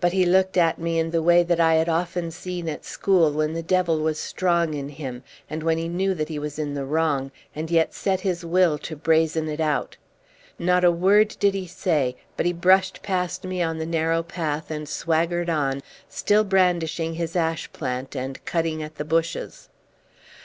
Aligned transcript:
But 0.00 0.12
he 0.12 0.24
looked 0.24 0.56
at 0.56 0.78
me 0.78 1.00
in 1.00 1.10
the 1.10 1.20
way 1.20 1.42
that 1.42 1.58
I 1.58 1.74
had 1.74 1.88
often 1.88 2.30
seen 2.30 2.68
at 2.68 2.84
school 2.84 3.32
when 3.32 3.54
the 3.54 3.60
devil 3.64 3.98
was 3.98 4.16
strong 4.16 4.72
in 4.72 4.88
him, 4.88 5.24
and 5.50 5.64
when 5.64 5.78
he 5.78 5.88
knew 5.88 6.14
that 6.14 6.28
he 6.28 6.38
was 6.38 6.60
in 6.60 6.74
the 6.74 6.84
wrong, 6.84 7.32
and 7.56 7.68
yet 7.68 7.92
set 7.92 8.20
his 8.20 8.44
will 8.44 8.78
to 8.78 8.94
brazen 8.94 9.48
it 9.48 9.58
out. 9.58 9.96
Not 10.60 10.84
a 10.84 10.92
word 10.92 11.36
did 11.40 11.54
he 11.54 11.66
say, 11.66 12.14
but 12.36 12.46
he 12.46 12.52
brushed 12.52 13.02
past 13.02 13.42
me 13.42 13.60
on 13.60 13.78
the 13.78 13.84
narrow 13.84 14.22
path 14.22 14.70
and 14.70 14.88
swaggered 14.88 15.50
on, 15.50 15.82
still 16.08 16.44
brandishing 16.44 17.14
his 17.14 17.34
ash 17.34 17.68
plant 17.72 18.14
and 18.14 18.44
cutting 18.44 18.80
at 18.80 18.94
the 18.94 19.04
bushes. 19.04 19.70